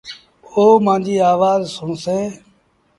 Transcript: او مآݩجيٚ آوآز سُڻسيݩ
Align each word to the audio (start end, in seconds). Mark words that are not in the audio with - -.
او 0.53 0.63
مآݩجيٚ 0.85 1.25
آوآز 1.31 1.61
سُڻسيݩ 1.75 2.25